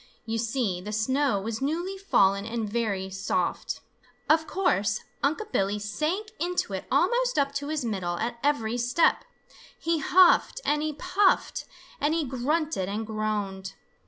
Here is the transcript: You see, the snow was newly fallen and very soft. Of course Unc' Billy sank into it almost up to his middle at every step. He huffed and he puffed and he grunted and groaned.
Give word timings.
You 0.25 0.39
see, 0.39 0.81
the 0.81 0.91
snow 0.91 1.39
was 1.39 1.61
newly 1.61 1.95
fallen 1.95 2.43
and 2.43 2.67
very 2.67 3.11
soft. 3.11 3.81
Of 4.31 4.47
course 4.47 4.99
Unc' 5.21 5.51
Billy 5.51 5.77
sank 5.77 6.31
into 6.39 6.73
it 6.73 6.85
almost 6.91 7.37
up 7.37 7.53
to 7.61 7.67
his 7.67 7.85
middle 7.85 8.17
at 8.17 8.39
every 8.41 8.79
step. 8.79 9.23
He 9.77 9.99
huffed 9.99 10.59
and 10.65 10.81
he 10.81 10.93
puffed 10.93 11.65
and 11.99 12.15
he 12.15 12.23
grunted 12.25 12.89
and 12.89 13.05
groaned. 13.05 13.73